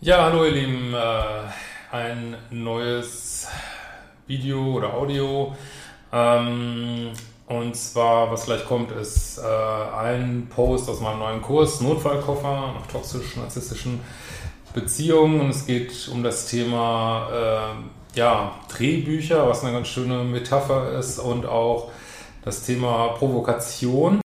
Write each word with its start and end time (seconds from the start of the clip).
Ja, 0.00 0.26
hallo 0.26 0.44
ihr 0.44 0.52
Lieben, 0.52 0.94
äh, 0.94 1.90
ein 1.90 2.36
neues 2.50 3.48
Video 4.28 4.74
oder 4.76 4.94
Audio. 4.94 5.56
Ähm, 6.12 7.10
und 7.48 7.74
zwar, 7.74 8.30
was 8.30 8.44
gleich 8.44 8.64
kommt, 8.64 8.92
ist 8.92 9.38
äh, 9.38 9.96
ein 9.96 10.46
Post 10.54 10.88
aus 10.88 11.00
meinem 11.00 11.18
neuen 11.18 11.42
Kurs, 11.42 11.80
Notfallkoffer 11.80 12.74
nach 12.78 12.86
toxisch-narzisstischen 12.86 13.98
Beziehungen. 14.72 15.40
Und 15.40 15.50
es 15.50 15.66
geht 15.66 16.08
um 16.12 16.22
das 16.22 16.46
Thema 16.46 17.28
äh, 18.14 18.16
ja, 18.16 18.52
Drehbücher, 18.68 19.48
was 19.48 19.64
eine 19.64 19.72
ganz 19.72 19.88
schöne 19.88 20.22
Metapher 20.22 20.96
ist, 20.96 21.18
und 21.18 21.44
auch 21.44 21.90
das 22.44 22.62
Thema 22.62 23.08
Provokation. 23.18 24.20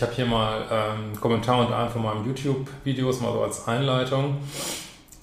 Ich 0.00 0.02
habe 0.02 0.14
hier 0.14 0.24
mal 0.24 0.62
ähm, 0.72 1.20
Kommentar 1.20 1.58
unter 1.58 1.76
einem 1.76 1.90
von 1.90 2.02
meinem 2.02 2.24
YouTube-Videos 2.24 3.20
mal 3.20 3.34
so 3.34 3.42
als 3.42 3.68
Einleitung. 3.68 4.38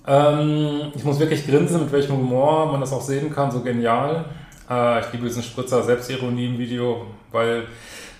Ähm, 0.05 0.91
ich 0.95 1.03
muss 1.03 1.19
wirklich 1.19 1.47
grinsen, 1.47 1.81
mit 1.81 1.91
welchem 1.91 2.15
Humor 2.15 2.71
man 2.71 2.81
das 2.81 2.93
auch 2.93 3.01
sehen 3.01 3.33
kann, 3.33 3.49
so 3.49 3.61
genial. 3.61 4.25
Äh, 4.69 4.99
ich 4.99 5.13
liebe 5.13 5.25
diesen 5.25 5.41
Spritzer 5.41 5.81
Selbstironie 5.81 6.45
im 6.45 6.59
Video, 6.59 7.07
weil 7.31 7.63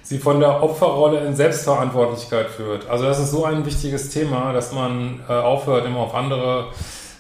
sie 0.02 0.18
von 0.18 0.40
der 0.40 0.64
Opferrolle 0.64 1.20
in 1.28 1.36
Selbstverantwortlichkeit 1.36 2.50
führt. 2.50 2.90
Also 2.90 3.06
das 3.06 3.20
ist 3.20 3.30
so 3.30 3.46
ein 3.46 3.64
wichtiges 3.64 4.10
Thema, 4.10 4.52
dass 4.52 4.74
man 4.74 5.20
äh, 5.30 5.34
aufhört, 5.34 5.86
immer 5.86 6.00
auf 6.00 6.16
andere 6.16 6.70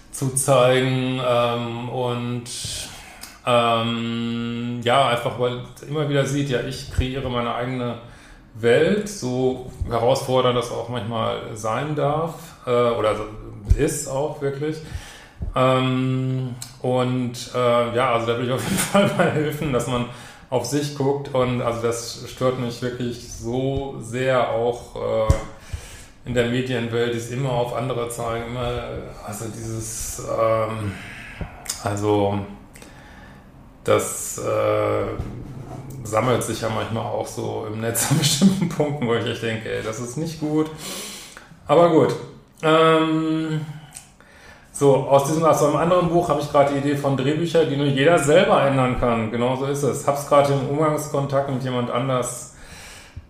zu 0.09 0.33
zeigen 0.33 1.21
ähm, 1.23 1.89
und 1.89 2.45
ähm, 3.45 4.81
ja, 4.83 5.09
einfach 5.09 5.39
weil 5.39 5.59
immer 5.87 6.09
wieder 6.09 6.25
sieht, 6.25 6.49
ja, 6.49 6.61
ich 6.61 6.91
kreiere 6.91 7.29
meine 7.29 7.53
eigene 7.53 7.99
Welt, 8.59 9.09
so 9.09 9.71
herausfordernd 9.89 10.57
das 10.57 10.71
auch 10.71 10.89
manchmal 10.89 11.55
sein 11.55 11.95
darf 11.95 12.33
äh, 12.65 12.69
oder 12.69 13.15
ist 13.77 14.07
auch 14.07 14.41
wirklich. 14.41 14.77
Ähm, 15.55 16.55
und 16.81 17.33
äh, 17.55 17.95
ja, 17.95 18.13
also 18.13 18.27
da 18.27 18.37
will 18.37 18.45
ich 18.45 18.51
auf 18.51 18.63
jeden 18.63 18.77
Fall 18.77 19.07
mal 19.17 19.31
helfen, 19.31 19.73
dass 19.73 19.87
man 19.87 20.05
auf 20.49 20.65
sich 20.65 20.95
guckt 20.95 21.33
und 21.33 21.61
also 21.61 21.81
das 21.81 22.23
stört 22.29 22.59
mich 22.59 22.81
wirklich 22.81 23.33
so 23.33 23.97
sehr 23.99 24.49
auch 24.49 24.95
äh, 24.95 25.33
in 26.25 26.33
der 26.33 26.47
Medienwelt, 26.47 27.13
die 27.13 27.17
es 27.17 27.31
immer 27.31 27.51
auf 27.51 27.73
andere 27.73 28.09
zeigen, 28.09 28.47
immer, 28.47 28.81
also 29.25 29.45
dieses, 29.49 30.19
ähm, 30.19 30.93
also 31.83 32.39
das 33.83 34.37
äh, 34.37 35.05
sammelt 36.09 36.43
sich 36.43 36.61
ja 36.61 36.69
manchmal 36.69 37.03
auch 37.03 37.27
so 37.27 37.67
im 37.71 37.81
Netz 37.81 38.07
an 38.11 38.17
bestimmten 38.17 38.69
Punkten, 38.69 39.07
wo 39.07 39.13
ich 39.15 39.25
echt 39.25 39.43
denke, 39.43 39.69
ey, 39.71 39.83
das 39.83 39.99
ist 39.99 40.17
nicht 40.17 40.39
gut. 40.39 40.69
Aber 41.67 41.89
gut. 41.89 42.15
Ähm, 42.63 43.61
so, 44.71 44.95
aus 44.95 45.25
diesem, 45.25 45.43
aus 45.43 45.63
einem 45.63 45.75
anderen 45.75 46.09
Buch 46.09 46.29
habe 46.29 46.39
ich 46.39 46.51
gerade 46.51 46.73
die 46.73 46.79
Idee 46.79 46.95
von 46.95 47.17
Drehbüchern, 47.17 47.67
die 47.69 47.75
nur 47.75 47.87
jeder 47.87 48.19
selber 48.19 48.61
ändern 48.61 48.99
kann. 48.99 49.31
Genauso 49.31 49.65
ist 49.65 49.83
es. 49.83 50.07
Hab's 50.07 50.27
gerade 50.29 50.53
im 50.53 50.69
Umgangskontakt 50.69 51.49
mit 51.49 51.63
jemand 51.63 51.89
anders, 51.89 52.55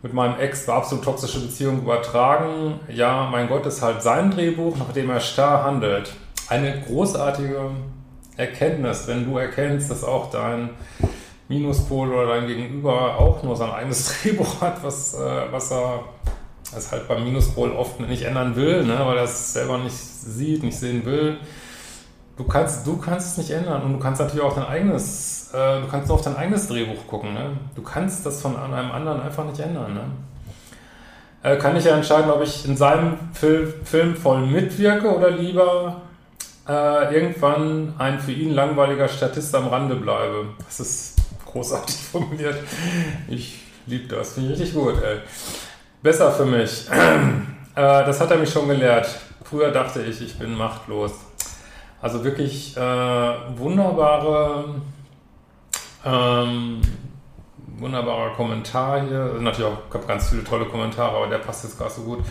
mit 0.03 0.13
meinem 0.13 0.37
Ex, 0.39 0.67
war 0.67 0.77
absolut 0.77 1.05
toxische 1.05 1.39
Beziehung 1.39 1.79
übertragen. 1.79 2.79
Ja, 2.89 3.29
mein 3.31 3.47
Gott, 3.47 3.65
ist 3.65 3.81
halt 3.81 4.03
sein 4.03 4.31
Drehbuch, 4.31 4.77
nach 4.77 4.91
dem 4.91 5.09
er 5.09 5.19
starr 5.19 5.63
handelt. 5.63 6.11
Eine 6.49 6.81
großartige 6.81 7.71
Erkenntnis, 8.35 9.07
wenn 9.07 9.25
du 9.25 9.37
erkennst, 9.37 9.89
dass 9.89 10.03
auch 10.03 10.29
dein 10.29 10.69
Minuspol 11.49 12.13
oder 12.13 12.27
dein 12.27 12.47
Gegenüber 12.47 13.17
auch 13.17 13.41
nur 13.43 13.55
sein 13.55 13.71
eigenes 13.71 14.21
Drehbuch 14.21 14.61
hat, 14.61 14.83
was, 14.83 15.13
äh, 15.13 15.51
was 15.51 15.71
er 15.71 16.03
es 16.75 16.91
halt 16.91 17.07
beim 17.07 17.23
Minuspol 17.23 17.71
oft 17.71 17.99
nicht 18.01 18.23
ändern 18.23 18.55
will, 18.55 18.83
ne, 18.83 18.99
weil 19.05 19.17
er 19.17 19.23
es 19.23 19.53
selber 19.53 19.77
nicht 19.77 19.95
sieht, 19.95 20.63
nicht 20.63 20.77
sehen 20.77 21.05
will. 21.05 21.37
Du 22.35 22.43
kannst, 22.43 22.85
du 22.85 22.97
kannst 22.97 23.31
es 23.31 23.37
nicht 23.37 23.51
ändern 23.51 23.81
und 23.83 23.93
du 23.93 23.99
kannst 23.99 24.21
natürlich 24.21 24.43
auch 24.43 24.53
dein 24.53 24.65
eigenes, 24.65 25.51
äh, 25.53 25.81
du 25.81 25.87
kannst 25.87 26.07
nur 26.07 26.17
auf 26.17 26.23
dein 26.23 26.35
eigenes 26.35 26.67
Drehbuch 26.67 27.07
gucken. 27.07 27.33
Ne? 27.33 27.51
Du 27.75 27.81
kannst 27.81 28.25
das 28.25 28.41
von 28.41 28.55
einem 28.55 28.91
anderen 28.91 29.21
einfach 29.21 29.45
nicht 29.45 29.59
ändern. 29.59 29.93
Ne? 29.93 30.01
Äh, 31.41 31.57
kann 31.57 31.75
ich 31.75 31.85
ja 31.85 31.95
entscheiden, 31.95 32.29
ob 32.29 32.43
ich 32.43 32.67
in 32.67 32.77
seinem 32.77 33.17
Fil 33.33 33.73
Film 33.83 34.15
voll 34.15 34.45
mitwirke 34.45 35.15
oder 35.15 35.31
lieber 35.31 36.01
äh, 36.67 37.15
irgendwann 37.15 37.93
ein 37.97 38.19
für 38.19 38.33
ihn 38.33 38.53
langweiliger 38.53 39.07
Statist 39.07 39.55
am 39.55 39.67
Rande 39.67 39.95
bleibe. 39.95 40.49
Das 40.67 40.79
ist 40.79 41.16
großartig 41.51 41.95
formuliert. 42.11 42.57
Ich 43.27 43.59
liebe 43.85 44.07
das, 44.15 44.33
finde 44.33 44.53
ich 44.53 44.59
richtig 44.59 44.75
gut. 44.75 45.01
Ey. 45.01 45.19
Besser 46.01 46.31
für 46.31 46.45
mich. 46.45 46.85
Äh, 47.77 48.05
das 48.07 48.19
hat 48.19 48.31
er 48.31 48.37
mich 48.37 48.49
schon 48.49 48.67
gelehrt. 48.67 49.07
Früher 49.43 49.69
dachte 49.69 50.01
ich, 50.01 50.19
ich 50.19 50.39
bin 50.39 50.57
machtlos. 50.57 51.11
Also 52.01 52.23
wirklich 52.23 52.75
äh, 52.75 52.79
wunderbare, 53.55 54.81
ähm, 56.03 56.81
wunderbarer 57.77 58.31
Kommentar 58.31 59.01
hier. 59.07 59.35
Natürlich 59.39 59.71
auch, 59.71 59.93
habe 59.93 60.07
ganz 60.07 60.29
viele 60.29 60.43
tolle 60.43 60.65
Kommentare, 60.65 61.15
aber 61.15 61.27
der 61.27 61.37
passt 61.37 61.65
jetzt 61.65 61.77
gerade 61.77 61.91
so 61.91 62.01
gut. 62.01 62.23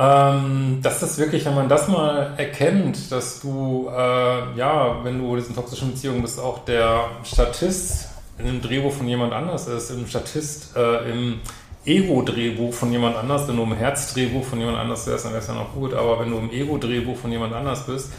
Ähm, 0.00 0.78
das 0.82 1.02
ist 1.02 1.18
wirklich, 1.18 1.44
wenn 1.44 1.54
man 1.54 1.68
das 1.68 1.86
mal 1.86 2.32
erkennt, 2.38 3.12
dass 3.12 3.40
du, 3.40 3.90
äh, 3.94 4.56
ja, 4.56 5.04
wenn 5.04 5.18
du 5.18 5.34
in 5.34 5.40
diesen 5.40 5.54
toxischen 5.54 5.90
Beziehungen 5.90 6.22
bist, 6.22 6.40
auch 6.40 6.64
der 6.64 7.10
Statist 7.22 8.08
in 8.38 8.46
einem 8.46 8.62
Drehbuch 8.62 8.92
von 8.92 9.06
jemand 9.06 9.34
anders 9.34 9.68
ist, 9.68 9.90
im 9.90 10.06
Statist 10.06 10.74
äh, 10.74 11.10
im 11.10 11.40
Ego-Drehbuch 11.84 12.72
von 12.72 12.90
jemand 12.92 13.16
anders, 13.16 13.46
wenn 13.46 13.56
du 13.56 13.62
im 13.62 13.74
Herz-Drehbuch 13.74 14.44
von 14.44 14.58
jemand 14.58 14.78
anders 14.78 15.06
wärst, 15.06 15.26
dann 15.26 15.32
wäre 15.32 15.42
es 15.42 15.48
ja 15.48 15.54
noch 15.54 15.74
gut, 15.74 15.92
aber 15.92 16.20
wenn 16.20 16.30
du 16.30 16.38
im 16.38 16.50
Ego-Drehbuch 16.50 17.18
von 17.18 17.30
jemand 17.30 17.52
anders 17.52 17.84
bist, 17.84 18.10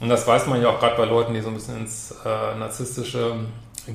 und 0.00 0.08
das 0.08 0.26
weiß 0.26 0.46
man 0.46 0.62
ja 0.62 0.70
auch 0.70 0.80
gerade 0.80 0.96
bei 0.96 1.04
Leuten, 1.04 1.34
die 1.34 1.42
so 1.42 1.48
ein 1.48 1.54
bisschen 1.54 1.80
ins 1.80 2.14
äh, 2.24 2.58
Narzisstische 2.58 3.34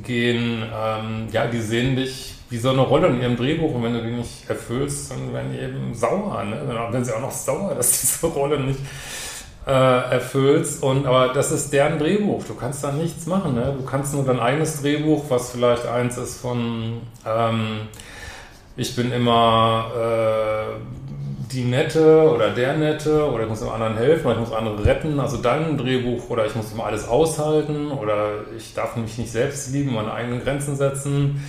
gehen, 0.03 0.63
ähm, 0.63 1.27
ja, 1.31 1.47
die 1.47 1.61
sehen 1.61 1.95
dich 1.95 2.34
wie 2.49 2.57
so 2.57 2.69
eine 2.69 2.81
Rolle 2.81 3.07
in 3.07 3.21
ihrem 3.21 3.37
Drehbuch 3.37 3.73
und 3.73 3.83
wenn 3.83 3.93
du 3.93 4.03
die 4.03 4.11
nicht 4.11 4.49
erfüllst, 4.49 5.11
dann 5.11 5.33
werden 5.33 5.51
die 5.51 5.59
eben 5.59 5.93
sauer. 5.93 6.43
Ne? 6.43 6.57
Dann 6.67 6.93
werden 6.93 7.03
sie 7.03 7.15
auch 7.15 7.21
noch 7.21 7.31
sauer, 7.31 7.73
dass 7.77 7.91
du 7.91 8.07
diese 8.07 8.27
Rolle 8.27 8.59
nicht 8.59 8.79
äh, 9.65 9.71
erfüllst. 9.71 10.83
Und, 10.83 11.07
aber 11.07 11.33
das 11.33 11.51
ist 11.51 11.73
deren 11.73 11.97
Drehbuch. 11.97 12.43
Du 12.45 12.53
kannst 12.53 12.83
da 12.83 12.91
nichts 12.91 13.25
machen. 13.25 13.55
Ne? 13.55 13.73
Du 13.77 13.83
kannst 13.83 14.13
nur 14.13 14.23
dein 14.23 14.39
eigenes 14.39 14.81
Drehbuch, 14.81 15.25
was 15.29 15.51
vielleicht 15.51 15.87
eins 15.87 16.17
ist 16.17 16.39
von 16.39 17.01
ähm, 17.25 17.87
ich 18.77 18.95
bin 18.95 19.11
immer 19.11 19.91
äh, 19.95 20.75
die 21.51 21.63
Nette 21.63 22.29
oder 22.29 22.49
der 22.49 22.75
Nette 22.75 23.25
oder 23.31 23.43
ich 23.43 23.49
muss 23.49 23.59
dem 23.59 23.69
anderen 23.69 23.95
helfen 23.95 24.25
oder 24.25 24.35
ich 24.35 24.41
muss 24.41 24.51
andere 24.51 24.85
retten, 24.85 25.19
also 25.19 25.37
dein 25.37 25.77
Drehbuch 25.77 26.29
oder 26.29 26.45
ich 26.45 26.55
muss 26.55 26.73
immer 26.73 26.85
alles 26.85 27.07
aushalten 27.07 27.91
oder 27.91 28.31
ich 28.57 28.73
darf 28.73 28.97
mich 28.97 29.17
nicht 29.17 29.31
selbst 29.31 29.71
lieben, 29.71 29.93
meine 29.93 30.13
eigenen 30.13 30.43
Grenzen 30.43 30.75
setzen 30.75 31.41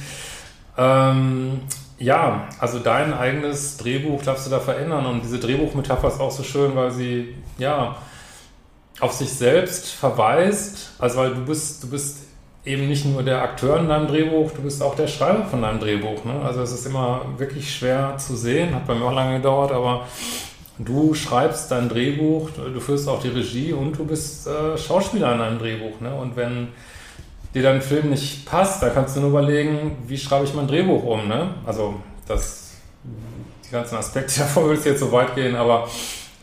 ähm, 0.76 1.60
ja, 1.98 2.48
also 2.58 2.78
dein 2.78 3.14
eigenes 3.14 3.78
Drehbuch 3.78 4.22
darfst 4.22 4.46
du 4.46 4.50
da 4.50 4.60
verändern 4.60 5.06
und 5.06 5.22
diese 5.22 5.38
Drehbuchmetapher 5.38 6.08
ist 6.08 6.20
auch 6.20 6.30
so 6.30 6.42
schön, 6.42 6.76
weil 6.76 6.90
sie 6.90 7.34
ja 7.58 7.96
auf 9.00 9.12
sich 9.12 9.30
selbst 9.30 9.88
verweist, 9.92 10.92
also 10.98 11.18
weil 11.18 11.34
du 11.34 11.44
bist, 11.44 11.82
du 11.82 11.90
bist 11.90 12.18
eben 12.64 12.88
nicht 12.88 13.06
nur 13.06 13.22
der 13.22 13.42
Akteur 13.42 13.78
in 13.78 13.88
deinem 13.88 14.08
Drehbuch, 14.08 14.50
du 14.52 14.62
bist 14.62 14.82
auch 14.82 14.94
der 14.94 15.06
Schreiber 15.06 15.44
von 15.44 15.62
deinem 15.62 15.78
Drehbuch. 15.78 16.24
Ne? 16.24 16.40
Also 16.44 16.62
es 16.62 16.72
ist 16.72 16.86
immer 16.86 17.22
wirklich 17.36 17.72
schwer 17.74 18.16
zu 18.18 18.36
sehen, 18.36 18.74
hat 18.74 18.86
bei 18.86 18.94
mir 18.94 19.04
auch 19.04 19.14
lange 19.14 19.36
gedauert, 19.36 19.70
aber 19.70 20.06
du 20.78 21.14
schreibst 21.14 21.70
dein 21.70 21.88
Drehbuch, 21.88 22.50
du 22.50 22.80
führst 22.80 23.08
auch 23.08 23.20
die 23.20 23.28
Regie 23.28 23.72
und 23.72 23.98
du 23.98 24.04
bist 24.04 24.46
äh, 24.46 24.76
Schauspieler 24.76 25.32
in 25.32 25.38
deinem 25.38 25.58
Drehbuch. 25.58 26.00
Ne? 26.00 26.14
Und 26.14 26.36
wenn 26.36 26.68
dir 27.56 27.62
dein 27.62 27.80
Film 27.80 28.10
nicht 28.10 28.44
passt, 28.44 28.82
da 28.82 28.90
kannst 28.90 29.16
du 29.16 29.20
nur 29.20 29.30
überlegen, 29.30 29.96
wie 30.06 30.18
schreibe 30.18 30.44
ich 30.44 30.52
mein 30.52 30.68
Drehbuch 30.68 31.02
um. 31.02 31.26
Ne? 31.26 31.54
Also 31.64 31.94
das, 32.28 32.72
die 33.64 33.70
ganzen 33.70 33.96
Aspekte 33.96 34.38
davon 34.40 34.64
würde 34.64 34.78
es 34.78 34.84
jetzt 34.84 35.00
so 35.00 35.10
weit 35.10 35.34
gehen, 35.34 35.56
aber 35.56 35.88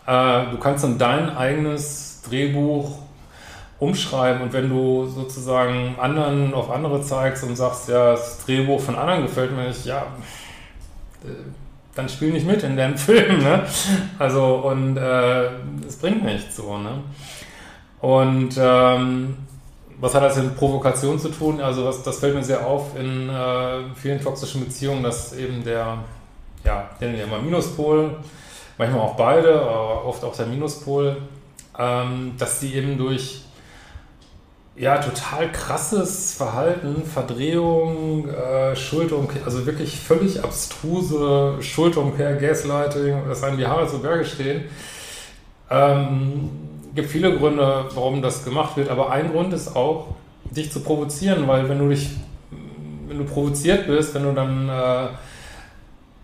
äh, 0.07 0.49
du 0.49 0.57
kannst 0.57 0.83
dann 0.83 0.97
dein 0.97 1.29
eigenes 1.37 2.23
Drehbuch 2.27 2.97
umschreiben. 3.77 4.41
Und 4.41 4.53
wenn 4.53 4.69
du 4.69 5.05
sozusagen 5.05 5.95
anderen 5.99 6.51
auf 6.55 6.71
andere 6.71 7.03
zeigst 7.03 7.43
und 7.43 7.55
sagst, 7.55 7.89
ja, 7.89 8.13
das 8.13 8.43
Drehbuch 8.45 8.81
von 8.81 8.95
anderen 8.95 9.21
gefällt 9.21 9.55
mir 9.55 9.67
nicht, 9.67 9.85
ja, 9.85 10.07
äh, 11.23 11.27
dann 11.93 12.09
spiel 12.09 12.31
nicht 12.31 12.47
mit 12.47 12.63
in 12.63 12.75
deinem 12.75 12.97
Film, 12.97 13.43
ne? 13.43 13.67
Also, 14.17 14.55
und 14.55 14.97
äh, 14.97 15.45
es 15.87 15.97
bringt 15.97 16.23
nichts 16.23 16.55
so, 16.55 16.79
ne? 16.79 17.03
Und 18.01 18.55
ähm, 18.57 19.37
was 20.03 20.13
hat 20.13 20.23
das 20.23 20.35
mit 20.35 20.57
Provokation 20.57 21.17
zu 21.17 21.29
tun? 21.29 21.61
Also, 21.61 21.85
was, 21.85 22.03
das 22.03 22.19
fällt 22.19 22.35
mir 22.35 22.43
sehr 22.43 22.67
auf 22.67 22.99
in 22.99 23.29
äh, 23.29 23.83
vielen 23.95 24.19
toxischen 24.21 24.65
Beziehungen, 24.65 25.01
dass 25.01 25.31
eben 25.31 25.63
der, 25.63 25.99
ja, 26.65 26.89
nennen 26.99 27.17
wir 27.17 27.25
mal 27.25 27.41
Minuspol, 27.41 28.17
manchmal 28.77 28.99
auch 28.99 29.15
beide, 29.15 29.61
aber 29.61 30.03
oft 30.03 30.21
auch 30.25 30.35
der 30.35 30.47
Minuspol, 30.47 31.15
ähm, 31.79 32.33
dass 32.37 32.59
die 32.59 32.75
eben 32.75 32.97
durch 32.97 33.45
ja, 34.75 34.97
total 34.97 35.49
krasses 35.53 36.33
Verhalten, 36.33 37.05
Verdrehung, 37.05 38.27
äh, 38.27 38.75
Schuldumkehr, 38.75 39.43
also 39.45 39.65
wirklich 39.65 39.97
völlig 39.97 40.43
abstruse 40.43 41.61
Schuldumkehr, 41.61 42.35
Gaslighting, 42.35 43.29
dass 43.29 43.41
einem 43.41 43.57
die 43.57 43.67
Haare 43.67 43.87
zu 43.87 43.99
Berge 43.99 44.25
stehen. 44.25 44.65
Ähm, 45.69 46.72
gibt 46.95 47.09
viele 47.09 47.37
Gründe, 47.37 47.85
warum 47.93 48.21
das 48.21 48.43
gemacht 48.43 48.77
wird, 48.77 48.89
aber 48.89 49.11
ein 49.11 49.31
Grund 49.31 49.53
ist 49.53 49.75
auch, 49.75 50.15
dich 50.51 50.71
zu 50.71 50.81
provozieren, 50.81 51.47
weil 51.47 51.67
wenn 51.69 51.79
du 51.79 51.89
dich, 51.89 52.09
wenn 53.07 53.17
du 53.17 53.25
provoziert 53.25 53.87
bist, 53.87 54.13
wenn 54.13 54.23
du 54.23 54.33
dann 54.33 54.69
äh, 54.69 55.07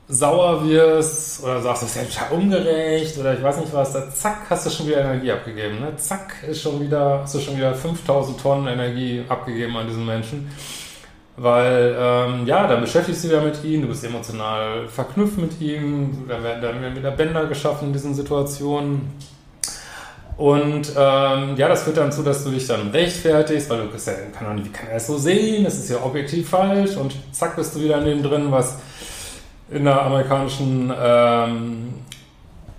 sauer 0.07 0.67
wirst 0.67 1.43
oder 1.43 1.61
sagst, 1.61 1.83
das 1.83 1.95
ist 1.95 2.15
ja 2.15 2.35
ungerecht 2.35 3.17
oder 3.19 3.33
ich 3.35 3.43
weiß 3.43 3.59
nicht 3.59 3.73
was, 3.73 3.93
da 3.93 4.09
zack, 4.09 4.49
hast 4.49 4.65
du 4.65 4.69
schon 4.69 4.87
wieder 4.87 5.01
Energie 5.01 5.31
abgegeben. 5.31 5.79
Ne? 5.79 5.95
Zack, 5.97 6.33
ist 6.47 6.61
schon 6.61 6.81
wieder, 6.81 7.21
hast 7.21 7.35
du 7.35 7.39
schon 7.39 7.57
wieder 7.57 7.73
5000 7.75 8.39
Tonnen 8.39 8.67
Energie 8.67 9.23
abgegeben 9.29 9.77
an 9.77 9.87
diesen 9.87 10.05
Menschen. 10.05 10.49
Weil, 11.37 11.95
ähm, 11.97 12.45
ja, 12.47 12.67
dann 12.67 12.81
beschäftigst 12.81 13.23
du 13.23 13.29
dich 13.29 13.37
ja 13.37 13.43
mit 13.43 13.63
ihm, 13.63 13.83
du 13.83 13.87
bist 13.87 14.03
emotional 14.03 14.87
verknüpft 14.87 15.37
mit 15.37 15.61
ihm, 15.61 16.25
dann 16.27 16.43
werden, 16.43 16.61
dann 16.61 16.81
werden 16.81 16.97
wieder 16.97 17.11
Bänder 17.11 17.45
geschaffen 17.45 17.87
in 17.87 17.93
diesen 17.93 18.13
Situationen. 18.13 19.13
Und 20.39 20.93
ähm, 20.97 21.55
ja, 21.57 21.67
das 21.67 21.83
führt 21.83 21.97
dann 21.97 22.11
zu, 22.13 22.23
dass 22.23 22.45
du 22.45 22.51
dich 22.51 22.65
dann 22.65 22.91
rechtfertigst, 22.91 23.69
weil 23.69 23.79
du 23.79 23.87
bist 23.87 24.07
ja, 24.07 24.13
kann 24.31 24.55
nicht, 24.55 24.67
wie 24.67 24.71
kann 24.71 24.87
er 24.87 24.95
es 24.95 25.07
so 25.07 25.17
sehen, 25.17 25.65
das 25.65 25.77
ist 25.77 25.89
ja 25.89 26.01
objektiv 26.01 26.47
falsch. 26.47 26.95
Und 26.95 27.13
zack 27.33 27.57
bist 27.57 27.75
du 27.75 27.81
wieder 27.81 27.97
in 27.97 28.05
dem 28.05 28.23
drin, 28.23 28.49
was 28.49 28.77
in 29.69 29.83
der 29.83 30.01
amerikanischen 30.01 30.93
ähm, 30.97 31.93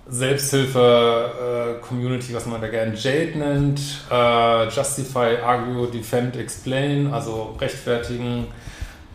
Selbsthilfe-Community, 0.07 2.31
äh, 2.31 2.35
was 2.35 2.47
man 2.47 2.61
da 2.61 2.67
gerne 2.67 2.95
Jade 2.95 3.37
nennt, 3.37 3.79
äh, 4.09 4.67
Justify, 4.69 5.37
Argue, 5.45 5.85
Defend, 5.85 6.37
Explain, 6.37 7.13
also 7.13 7.55
rechtfertigen, 7.61 8.47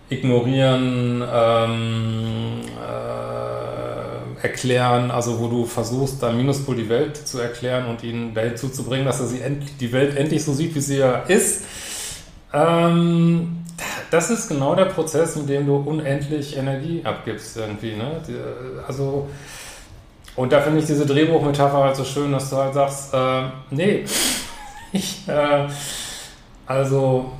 ignorieren, 0.08 1.24
ähm, 1.28 2.60
äh, 2.80 3.35
erklären, 4.42 5.10
also 5.10 5.40
wo 5.40 5.48
du 5.48 5.66
versuchst, 5.66 6.22
da 6.22 6.32
Minuspol 6.32 6.76
die 6.76 6.88
Welt 6.88 7.16
zu 7.16 7.38
erklären 7.38 7.86
und 7.86 8.02
ihn 8.02 8.34
dazu 8.34 8.68
zu 8.68 8.84
bringen, 8.84 9.04
dass 9.04 9.20
er 9.20 9.26
sie 9.26 9.40
die 9.80 9.92
Welt 9.92 10.16
endlich 10.16 10.44
so 10.44 10.52
sieht, 10.52 10.74
wie 10.74 10.80
sie 10.80 10.98
ja 10.98 11.20
ist. 11.22 11.64
Ähm, 12.52 13.64
das 14.10 14.30
ist 14.30 14.48
genau 14.48 14.74
der 14.74 14.86
Prozess, 14.86 15.36
in 15.36 15.46
dem 15.46 15.66
du 15.66 15.76
unendlich 15.76 16.56
Energie 16.56 17.02
abgibst 17.04 17.56
irgendwie. 17.56 17.94
Ne? 17.94 18.22
Also, 18.86 19.28
und 20.36 20.52
da 20.52 20.60
finde 20.60 20.80
ich 20.80 20.86
diese 20.86 21.06
Drehbuchmetapher 21.06 21.78
halt 21.78 21.96
so 21.96 22.04
schön, 22.04 22.32
dass 22.32 22.50
du 22.50 22.56
halt 22.56 22.74
sagst, 22.74 23.14
äh, 23.14 23.42
nee, 23.70 24.04
ich, 24.92 25.26
äh, 25.28 25.66
also, 26.66 27.32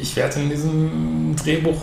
ich 0.00 0.16
werde 0.16 0.40
in 0.40 0.50
diesem 0.50 1.36
Drehbuch, 1.36 1.80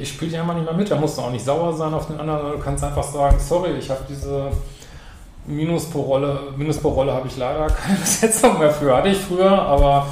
ich 0.00 0.08
spiele 0.10 0.30
dich 0.30 0.40
einfach 0.40 0.54
nicht 0.54 0.64
mehr 0.64 0.74
mit, 0.74 0.90
da 0.90 0.96
musst 0.96 1.18
du 1.18 1.22
auch 1.22 1.30
nicht 1.30 1.44
sauer 1.44 1.72
sein 1.74 1.92
auf 1.94 2.06
den 2.06 2.18
anderen, 2.18 2.52
du 2.52 2.58
kannst 2.58 2.82
einfach 2.84 3.02
sagen, 3.02 3.36
sorry, 3.38 3.72
ich 3.78 3.90
habe 3.90 4.00
diese 4.08 4.50
Minus 5.46 5.86
pro 5.90 6.00
Rolle, 6.00 6.38
Minus 6.56 6.78
pro 6.78 6.88
Rolle 6.88 7.12
habe 7.12 7.28
ich 7.28 7.36
leider 7.36 7.66
keine 7.66 7.98
Besetzung 8.00 8.58
mehr 8.58 8.70
für, 8.70 8.96
hatte 8.96 9.08
ich 9.08 9.18
früher, 9.18 9.50
aber 9.50 10.06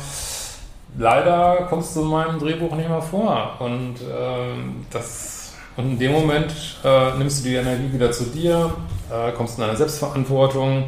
leider 0.99 1.67
kommst 1.69 1.97
du 1.97 2.03
in 2.03 2.09
meinem 2.09 2.39
Drehbuch 2.39 2.75
nicht 2.75 2.89
mehr 2.89 3.03
vor. 3.03 3.57
Und, 3.59 3.97
ähm, 4.01 4.87
das, 4.91 5.55
und 5.77 5.93
in 5.93 5.99
dem 5.99 6.13
Moment 6.13 6.53
äh, 6.85 7.17
nimmst 7.17 7.45
du 7.45 7.49
die 7.49 7.55
Energie 7.57 7.93
wieder 7.93 8.13
zu 8.13 8.25
dir, 8.25 8.75
äh, 9.11 9.33
kommst 9.33 9.59
in 9.59 9.65
deine 9.65 9.77
Selbstverantwortung, 9.77 10.85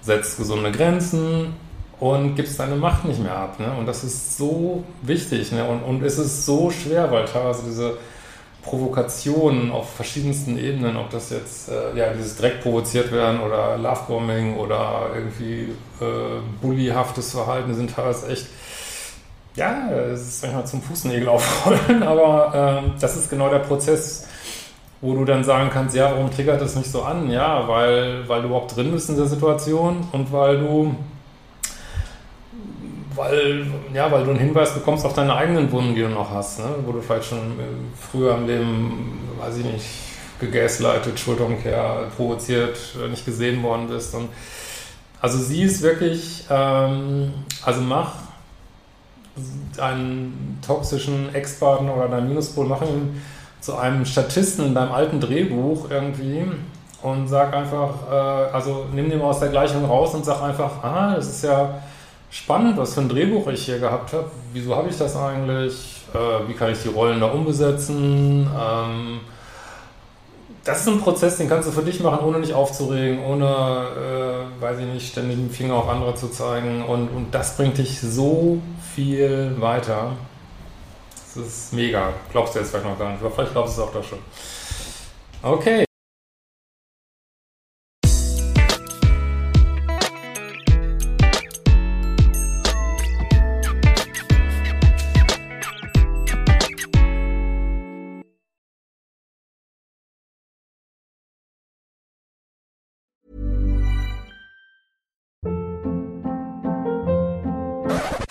setzt 0.00 0.38
gesunde 0.38 0.72
Grenzen 0.72 1.54
und 2.00 2.36
gibst 2.36 2.58
deine 2.60 2.76
Macht 2.76 3.04
nicht 3.04 3.20
mehr 3.20 3.36
ab. 3.36 3.58
Ne? 3.58 3.72
Und 3.78 3.86
das 3.86 4.04
ist 4.04 4.36
so 4.36 4.84
wichtig. 5.02 5.52
Ne? 5.52 5.64
Und, 5.64 5.82
und 5.82 6.02
es 6.02 6.18
ist 6.18 6.46
so 6.46 6.70
schwer, 6.70 7.10
weil 7.10 7.24
teilweise 7.24 7.62
diese 7.66 7.98
Provokationen 8.62 9.70
auf 9.70 9.90
verschiedensten 9.94 10.58
Ebenen, 10.58 10.96
ob 10.96 11.10
das 11.10 11.30
jetzt 11.30 11.70
äh, 11.70 11.96
ja, 11.96 12.12
dieses 12.12 12.36
direkt 12.36 12.62
provoziert 12.62 13.10
werden 13.12 13.40
oder 13.40 13.78
Lovebombing 13.78 14.56
oder 14.56 15.10
irgendwie 15.14 15.74
äh, 16.00 16.40
bullyhaftes 16.60 17.32
Verhalten 17.32 17.74
sind 17.74 17.94
teilweise 17.94 18.28
echt 18.28 18.46
ja, 19.58 19.90
es 19.90 20.20
ist 20.20 20.42
manchmal 20.42 20.66
zum 20.66 20.82
Fußnägel 20.82 21.28
aufrollen, 21.28 22.02
aber 22.02 22.80
ähm, 22.84 22.92
das 23.00 23.16
ist 23.16 23.28
genau 23.28 23.50
der 23.50 23.58
Prozess, 23.58 24.28
wo 25.00 25.14
du 25.14 25.24
dann 25.24 25.44
sagen 25.44 25.70
kannst, 25.72 25.94
ja, 25.94 26.10
warum 26.12 26.30
triggert 26.30 26.60
das 26.60 26.76
nicht 26.76 26.90
so 26.90 27.02
an? 27.02 27.30
Ja, 27.30 27.66
weil, 27.68 28.28
weil 28.28 28.42
du 28.42 28.48
überhaupt 28.48 28.76
drin 28.76 28.92
bist 28.92 29.10
in 29.10 29.16
der 29.16 29.26
Situation 29.26 30.08
und 30.12 30.32
weil 30.32 30.58
du 30.58 30.94
weil, 33.18 33.66
ja, 33.92 34.10
weil 34.10 34.24
du 34.24 34.30
einen 34.30 34.38
Hinweis 34.38 34.72
bekommst 34.72 35.04
auf 35.04 35.12
deine 35.12 35.34
eigenen 35.34 35.70
Wunden, 35.70 35.94
die 35.94 36.02
du 36.02 36.08
noch 36.08 36.30
hast, 36.30 36.60
ne? 36.60 36.66
wo 36.86 36.92
du 36.92 37.00
vielleicht 37.00 37.26
schon 37.26 37.38
äh, 37.38 37.64
früher 38.10 38.36
im 38.36 38.46
Leben, 38.46 39.18
weiß 39.38 39.58
ich 39.58 39.64
nicht, 39.64 39.86
gegaslightet, 40.40 41.18
Schulterumkehr, 41.18 42.06
provoziert, 42.16 42.78
äh, 43.02 43.08
nicht 43.08 43.24
gesehen 43.24 43.62
worden 43.62 43.88
bist. 43.88 44.14
Und 44.14 44.28
also 45.20 45.38
sie 45.38 45.62
ist 45.62 45.82
wirklich, 45.82 46.44
ähm, 46.48 47.32
also 47.64 47.80
mach 47.80 48.14
einen 49.78 50.58
toxischen 50.66 51.34
Ex-Partner 51.34 51.96
oder 51.96 52.08
deinen 52.08 52.28
Minuspol, 52.28 52.66
mach 52.66 52.82
ihn 52.82 53.20
zu 53.60 53.76
einem 53.76 54.04
Statisten 54.04 54.66
in 54.66 54.74
deinem 54.74 54.92
alten 54.92 55.20
Drehbuch 55.20 55.90
irgendwie 55.90 56.44
und 57.02 57.28
sag 57.28 57.54
einfach, 57.54 57.94
äh, 58.10 58.52
also 58.52 58.86
nimm 58.92 59.10
den 59.10 59.18
mal 59.18 59.26
aus 59.26 59.40
der 59.40 59.48
Gleichung 59.48 59.84
raus 59.84 60.14
und 60.14 60.24
sag 60.24 60.42
einfach, 60.42 60.82
ah, 60.82 61.14
das 61.16 61.28
ist 61.28 61.44
ja 61.44 61.80
spannend, 62.30 62.76
was 62.76 62.94
für 62.94 63.00
ein 63.00 63.08
Drehbuch 63.08 63.46
ich 63.48 63.64
hier 63.64 63.78
gehabt 63.78 64.12
habe. 64.12 64.30
Wieso 64.52 64.76
habe 64.76 64.88
ich 64.88 64.98
das 64.98 65.16
eigentlich? 65.16 66.02
Äh, 66.14 66.48
wie 66.48 66.54
kann 66.54 66.72
ich 66.72 66.82
die 66.82 66.88
Rollen 66.88 67.20
da 67.20 67.26
umbesetzen? 67.26 68.48
Ähm, 68.58 69.20
das 70.64 70.80
ist 70.82 70.88
ein 70.88 71.00
Prozess, 71.00 71.38
den 71.38 71.48
kannst 71.48 71.66
du 71.68 71.72
für 71.72 71.82
dich 71.82 72.00
machen, 72.00 72.24
ohne 72.26 72.42
dich 72.42 72.52
aufzuregen, 72.52 73.24
ohne, 73.24 73.46
äh, 73.46 74.62
weiß 74.62 74.78
ich 74.80 74.86
nicht, 74.86 75.12
ständig 75.12 75.36
den 75.38 75.50
Finger 75.50 75.74
auf 75.74 75.88
andere 75.88 76.14
zu 76.14 76.28
zeigen. 76.28 76.84
Und, 76.84 77.08
und 77.08 77.34
das 77.34 77.56
bringt 77.56 77.78
dich 77.78 78.00
so 78.00 78.58
viel 78.94 79.54
weiter. 79.58 80.12
Das 81.34 81.46
ist 81.46 81.72
mega. 81.72 82.12
Glaubst 82.32 82.54
du 82.54 82.58
jetzt 82.58 82.70
vielleicht 82.70 82.86
noch 82.86 82.98
gar 82.98 83.12
nicht, 83.12 83.22
aber 83.22 83.30
vielleicht 83.30 83.52
glaubst 83.52 83.78
du 83.78 83.82
es 83.82 83.88
auch 83.88 83.92
da 83.92 84.02
schon. 84.02 84.18
Okay. 85.42 85.87